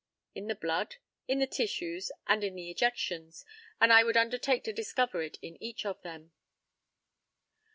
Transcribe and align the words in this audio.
In 0.33 0.47
the 0.47 0.55
blood, 0.55 0.95
in 1.27 1.37
the 1.37 1.45
tissues, 1.45 2.11
and 2.25 2.43
in 2.43 2.55
the 2.55 2.73
ejections; 2.73 3.45
and 3.79 3.93
I 3.93 4.03
would 4.03 4.17
undertake 4.17 4.63
to 4.63 4.73
discover 4.73 5.21
it 5.21 5.37
in 5.43 5.61
each 5.61 5.85
of 5.85 6.01
them. 6.01 6.31